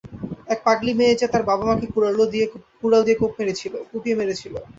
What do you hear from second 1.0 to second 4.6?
যে তার বাবা-মাকে কুড়াল দিয়ে কুপিয়ে মেরেছিল।